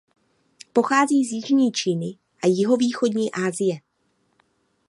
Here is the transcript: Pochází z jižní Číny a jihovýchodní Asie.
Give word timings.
Pochází 0.73 1.25
z 1.25 1.31
jižní 1.31 1.71
Číny 1.71 2.17
a 2.43 2.47
jihovýchodní 2.47 3.31
Asie. 3.31 3.77